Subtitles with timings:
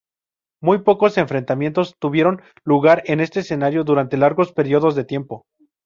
[0.63, 5.45] Muy pocos enfrentamientos tuvieron lugar en este escenario durante largos períodos de tiempo.